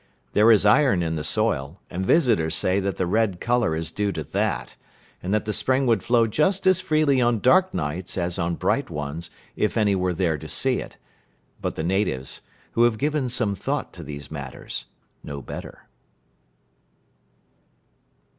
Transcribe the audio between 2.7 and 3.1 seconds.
that the